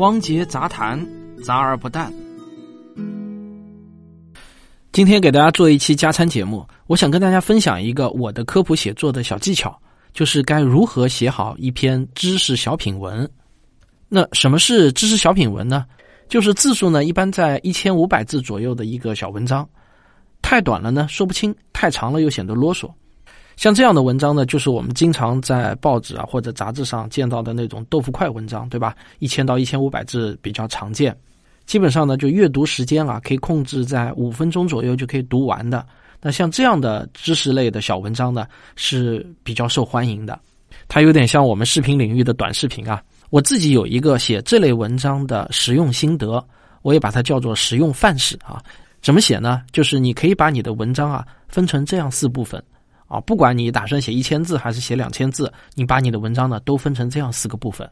[0.00, 0.98] 汪杰杂谈，
[1.44, 2.10] 杂而不淡。
[4.92, 9.78] 今天给大家做一期加餐节目，我想跟大家分享一个我的科普写作的小技巧，
[10.14, 13.30] 就是该如何写好一篇知识小品文。
[14.08, 15.84] 那什么是知识小品文呢？
[16.30, 19.68] 就是字数呢一般在一千五百字左右的一个小文章，
[20.40, 22.90] 太短了呢说不清，太长了又显得啰嗦。
[23.60, 28.96] 像这样的文章呢，就是我们经常在报纸啊或者杂志上见到的那种豆腐块文章，对吧？
[29.18, 31.14] 一千到一千五百字比较常见。
[31.66, 35.84] 基本上呢，就阅读时间啊，可以控制在五分钟左右就可以读完的。
[36.22, 38.46] 那像这样的知识类的小文章呢，
[38.76, 40.40] 是比较受欢迎的。
[40.88, 43.02] 它有点像我们视频领域的短视频啊。
[43.28, 46.42] 我自己有一个写这类文章的实用心得，
[46.80, 48.58] 我也把它叫做实用范式啊。
[49.02, 49.60] 怎么写呢？
[49.70, 52.62] 就是你可以把你的文章啊分成这样四部分
[53.10, 57.90] 啊，不管你打算写一千字还是写两千字，你把你的文章呢都分成这样四个部分。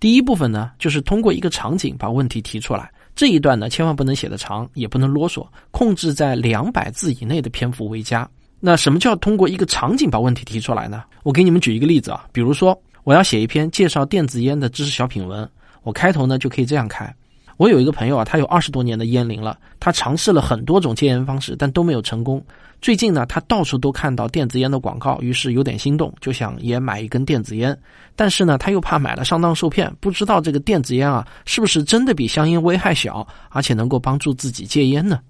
[0.00, 2.90] 第一部分呢，就是通过一个场景把问题提出来。
[3.14, 8.26] 这一段呢，千万不能写的长，也不能啰嗦，控制在两百字以内的篇幅为佳。
[8.58, 11.04] 那什么叫通过一个场景把问题提出来呢？
[11.24, 15.46] 我给你们举一个例子啊，比如说我要写一篇介绍电子烟的知识小品文，
[15.82, 17.14] 我开头呢就可以这样开。
[17.56, 22.44] 我有一个朋友啊，他有二十多年的烟龄了，他尝试了很多种戒烟方式，但都没有成功。
[22.82, 27.76] 最近呢，他到处都看到电子烟的广告，于是有点心动，就想也买一根电子烟。
[28.16, 35.20] 但是呢，他又怕买了上当受骗，不知道这个电子烟啊，是不是真的比香烟危害小，而且能够帮助自己戒烟呢？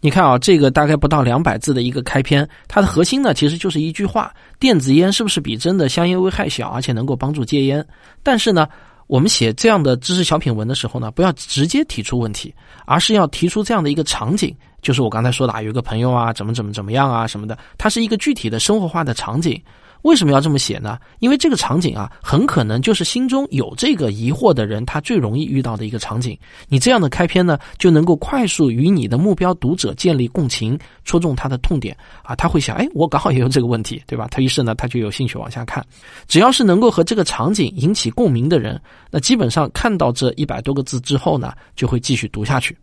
[0.00, 7.86] 你看啊，这个大概不到两百字的一个开篇，它的核心呢，其实就是一句话：电子烟是不是比真的香烟危害小，而且能够帮助戒烟？
[8.22, 8.66] 但是呢。
[9.06, 12.54] 我们写这样的知识小品文的时候呢，不要直接提出问题，
[12.86, 19.60] 而是要提出这样的一个场景，就是我刚才说的啊，有一个朋友啊，怎么怎么怎么样啊什么的，它是一个具体的生活化的场景。
[20.06, 20.96] 为什么要这么写呢？
[21.18, 26.38] 因为这个场景啊，很可能就是心中有这个疑惑的人他最容易遇到的一个场景。
[26.68, 34.28] 你这样的开篇呢，就能够快速与你的目标读者建立共情，戳中他的痛点啊，他会想，哎，我刚好也有这个问题，对吧？
[34.30, 35.84] 他于是呢，他就有兴趣往下看。
[36.28, 42.76] 只要是能够和这个场景引起共鸣的人，那基本上看到这一百多个字之后呢，就会继续读下去。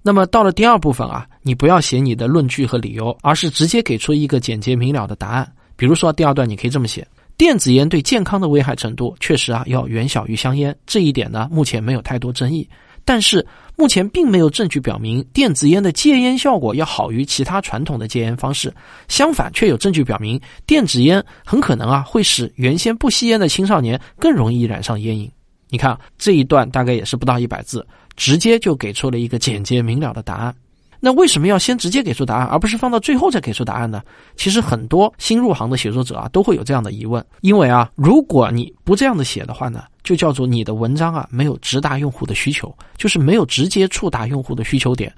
[0.00, 5.52] 那么到了第二部分啊，你不要写你的论据和理由，而是直接给出一个简洁明了的答案。
[5.78, 7.06] 比如说第二段，你可以这么写：
[7.36, 12.68] 电子烟对健康的危害程度确实啊要远小于香烟，这一点呢目前没有太多争议。
[13.04, 13.46] 但是
[13.76, 18.74] 目前并没有证据表明电子烟的戒烟效果要好于其他传统的戒烟方式，
[19.06, 25.30] 相反却有证据表明电子烟很可能啊会使原先不吸烟的青少年更容易染上烟瘾。
[25.70, 30.54] 你看这一段大概也是不到一百字，直接就给出了一个简洁明了的答案。
[31.00, 34.02] 那为什么要先直接给出答案，而不是放到最后再给出答案呢？
[34.36, 37.24] 其实很多新入行的写作者啊，都会有这样的疑问。
[37.40, 45.12] 因为啊，如果你不这样的写的话呢，就叫做你的文章啊没有直达用户的需求，就是没有直接触达用户的需求点。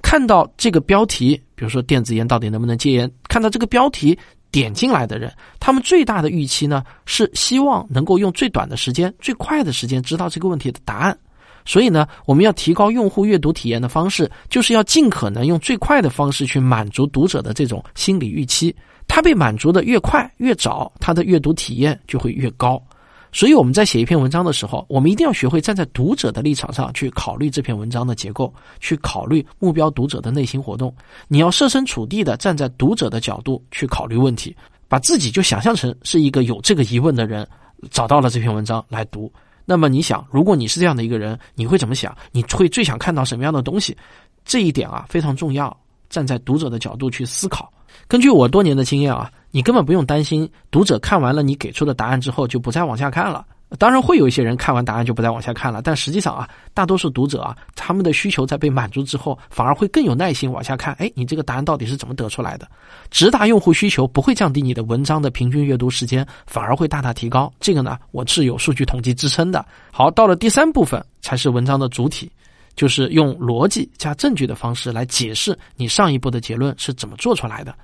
[0.00, 4.18] 看到这个标题，比如说电子烟到底能不能戒烟，看到这个标题
[4.50, 11.18] 点进来的人，他们最大的预期呢是希望能够用最短的时间、最快的时间知道这个问题的答案。
[11.68, 18.74] 所以呢，我们要提高用户阅读体验的方式，就是要尽可能用最快的方式去满足读者的这种心理预期。
[19.06, 22.82] 他被满足的越快越早，他的阅读体验就会越高。
[23.32, 30.90] 所以我们在写一篇文章的时候，我们一定要学会站在读者的立场上去考虑这篇文章的结构，去考虑目标读者的内心活动。
[31.28, 34.56] 你要设身处地的站在读者的角度去考虑问题，
[34.88, 37.46] 把自己就想象成是一个有这个疑问的人，
[37.90, 39.30] 找到了这篇文章来读。
[39.70, 42.16] 那么你想，如果你是这样的一个人，你会怎么想？
[42.32, 43.94] 你会最想看到什么样的东西？
[44.42, 45.76] 这一点啊非常重要。
[46.08, 47.70] 站在读者的角度去思考。
[48.06, 53.44] 根据我多年的经验啊，你根本不用担心读者看完了你给出的答案之后就不再往下看了。
[53.76, 60.94] 当然会有一些人看完答案就不再往下看了，但实际上啊，大多数读者啊，他们的需求在被满足之后，反而会更有耐心往下看。
[60.94, 62.66] 哎，你这个答案到底是怎么得出来的？
[63.10, 67.52] 直达用户需求不会降低你的文章的平均阅读时间，反而会大大提高。
[67.60, 69.62] 这个呢，我是有数据统计支撑的。
[69.92, 72.30] 好，到了第三部分才是文章的主体，
[72.74, 77.74] 就是用逻辑加证据的方式来解释你上一步的结论是怎么做出来的。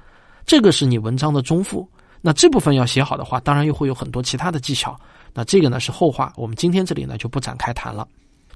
[0.46, 1.86] 这个是你文章的中腹。
[2.26, 4.98] 那这部分要写好的话，当然又会有很多其他的技巧。
[5.34, 8.06] 那这个呢是后话，我们今天这里呢就不展开谈了。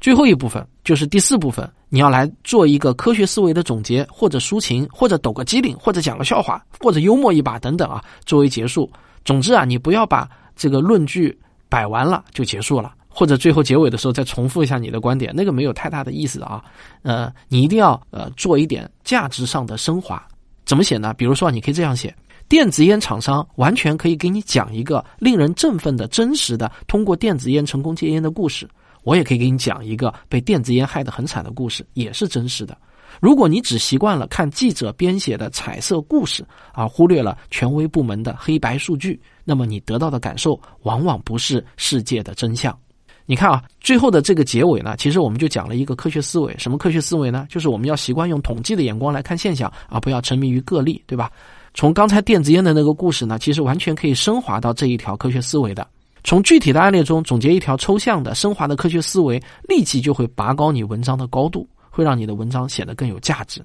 [0.00, 8.88] 最后一部分就是第四部分，你要来做一个科学思维的总结，或者抒情，或者抖个机灵，或者讲个笑话，或者幽默一把等等啊，作为结束。
[9.24, 11.36] 总之啊，你不要把这个论据
[11.68, 16.62] 摆完了就结束了，或者最后结尾的时候再重复一下你的观点，那个没有太大的意思啊。
[17.02, 20.24] 呃，你一定要呃做一点价值上的升华。
[20.64, 21.12] 怎么写呢？
[21.14, 22.14] 比如说，你可以这样写。
[22.48, 28.68] 电子烟厂商完全可以给你讲一个令人振奋的真实的通过电子烟成功戒烟的故事。
[29.04, 32.76] 我也可以给你讲一个被电子烟害得很惨的故事，也是真实的。
[33.20, 42.76] 如果你只习惯了看记者编写的彩色故事，而忽略了权威部门的黑白数据，那么你得到的感受往往不是世界的真相。
[43.24, 46.54] 你看啊，最后的这个结尾呢，其实我们就讲了一个科学思维。
[46.58, 47.46] 什么科学思维呢？
[47.50, 51.30] 就是我们要习惯用统计的眼光来看现象，而不要沉迷于个例，对吧？
[51.78, 55.86] 从刚才电子烟的那个故事呢，其实完全可以升华到这一条科学思维的。
[56.24, 63.64] 从具体的案例中总结一条抽象的、升华的科学思维，立即就会拔高你文章的高度，会让你的文章显得更有价值。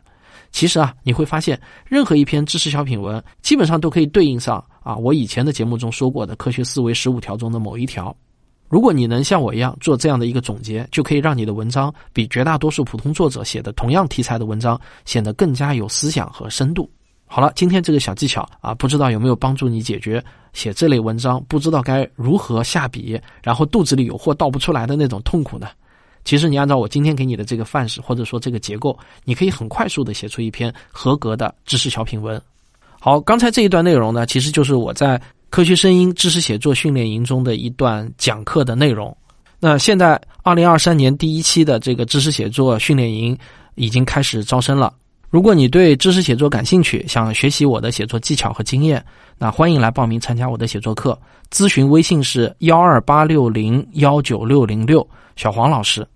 [0.51, 8.15] 其实啊，你会发现，任何一篇知识小品文，基本上都可以对应上啊我以前的节目中说过的科学思维十五条中的某一条。
[8.69, 16.87] 如果你能像我一样做这样的一个总结，就可以让你的文章比绝大多数普通作者写的同样题材的文章显得更加有思想和深度。
[17.35, 25.69] 好了，今天这个小技巧啊，不知道有没有帮助你解决写这类文章不知道该如何下笔，然后肚子里有货倒不出来的那种痛苦呢？
[26.25, 32.39] 其实你按照我今天给你的这个范式或者说这个结构，你可以很快速的写出一篇合格的知识小品文。
[32.99, 35.19] 好，刚才这一段内容呢，其实就是我在。
[35.49, 39.15] 科学声音知识写作训练营中的一段讲课的内容。
[39.59, 43.37] 那现在，二零二三年第一期的这个知识写作训练营
[43.75, 44.91] 已经开始招生了。
[45.33, 49.03] 如果你对知识写作感兴趣，想学习我的写作技巧和经验，
[49.35, 51.19] 那欢迎来报名参加我的写作课。
[51.51, 55.03] 咨询微信是幺二八六零幺九六零六，
[55.35, 56.07] 小黄老师。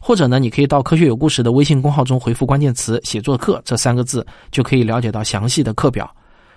[0.00, 6.10] 或者呢，你可以到科学有故事的微信公号中回复关键词“写作课”这三个字，就可以了解到详细的课表。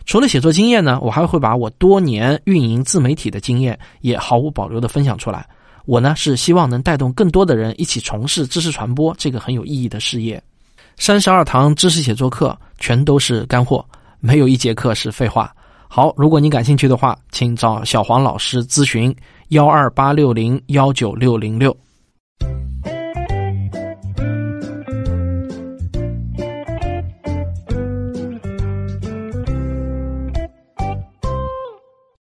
[0.06, 5.46] 除了写作经验呢，我还会把我多年运营自媒体的经验也毫无保留的分享出来。
[5.86, 10.42] 我呢是希望能带动更多的人一起从事知识传播这个很有意义的事业。
[10.98, 13.86] 三十二堂知识写作课全都是干货，
[14.20, 15.54] 没有一节课是废话。
[15.88, 19.16] 好，如果你感兴趣的话，请找小黄老师咨询：
[19.50, 21.76] 幺二八六零幺九六零六。